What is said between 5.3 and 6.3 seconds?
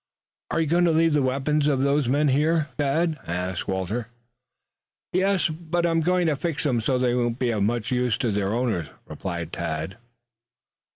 but I'm going